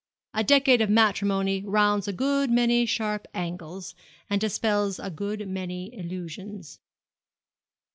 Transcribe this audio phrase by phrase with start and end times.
[0.33, 3.93] A decade of matrimony rounds a good many sharp angles,
[4.31, 6.79] and dispels a good many illusions.'